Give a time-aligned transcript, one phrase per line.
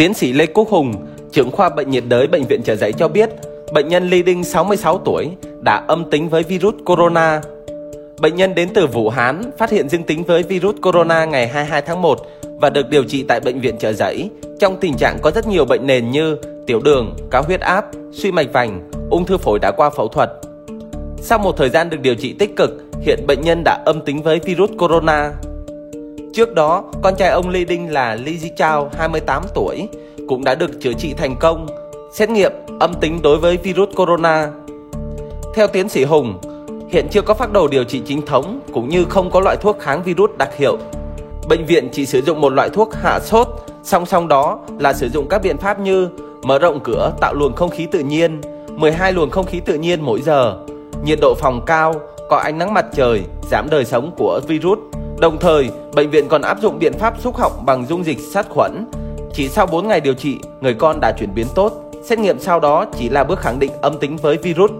[0.00, 0.94] Tiến sĩ Lê Quốc Hùng,
[1.32, 3.30] trưởng khoa bệnh nhiệt đới Bệnh viện Trợ Giấy cho biết,
[3.72, 5.28] bệnh nhân Ly Đinh 66 tuổi
[5.60, 7.40] đã âm tính với virus corona.
[8.20, 11.82] Bệnh nhân đến từ Vũ Hán phát hiện dương tính với virus corona ngày 22
[11.82, 12.18] tháng 1
[12.60, 14.30] và được điều trị tại Bệnh viện Trợ Giấy
[14.60, 16.36] trong tình trạng có rất nhiều bệnh nền như
[16.66, 20.30] tiểu đường, cao huyết áp, suy mạch vành, ung thư phổi đã qua phẫu thuật.
[21.18, 22.70] Sau một thời gian được điều trị tích cực,
[23.00, 25.32] hiện bệnh nhân đã âm tính với virus corona.
[26.32, 29.88] Trước đó, con trai ông Lê Đinh là Lý Di Chao, 28 tuổi,
[30.28, 31.66] cũng đã được chữa trị thành công,
[32.12, 34.48] xét nghiệm âm tính đối với virus corona.
[35.54, 36.38] Theo tiến sĩ Hùng,
[36.88, 39.78] hiện chưa có phác đồ điều trị chính thống cũng như không có loại thuốc
[39.80, 40.78] kháng virus đặc hiệu.
[41.48, 43.48] Bệnh viện chỉ sử dụng một loại thuốc hạ sốt,
[43.82, 46.08] song song đó là sử dụng các biện pháp như
[46.42, 50.00] mở rộng cửa tạo luồng không khí tự nhiên, 12 luồng không khí tự nhiên
[50.02, 50.56] mỗi giờ,
[51.04, 51.94] nhiệt độ phòng cao,
[52.28, 54.78] có ánh nắng mặt trời, giảm đời sống của virus.
[55.20, 58.46] Đồng thời, bệnh viện còn áp dụng biện pháp xúc họng bằng dung dịch sát
[58.48, 58.86] khuẩn.
[59.34, 61.72] Chỉ sau 4 ngày điều trị, người con đã chuyển biến tốt.
[62.04, 64.70] Xét nghiệm sau đó chỉ là bước khẳng định âm tính với virus.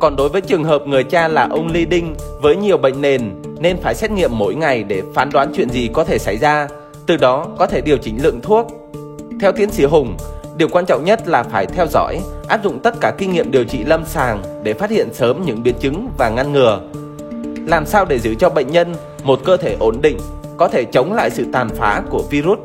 [0.00, 3.42] Còn đối với trường hợp người cha là ông Ly Đinh với nhiều bệnh nền
[3.58, 6.68] nên phải xét nghiệm mỗi ngày để phán đoán chuyện gì có thể xảy ra,
[7.06, 8.66] từ đó có thể điều chỉnh lượng thuốc.
[9.40, 10.16] Theo tiến sĩ Hùng,
[10.56, 13.64] điều quan trọng nhất là phải theo dõi, áp dụng tất cả kinh nghiệm điều
[13.64, 16.80] trị lâm sàng để phát hiện sớm những biến chứng và ngăn ngừa.
[17.66, 20.18] Làm sao để giữ cho bệnh nhân một cơ thể ổn định,
[20.56, 22.58] có thể chống lại sự tàn phá của virus?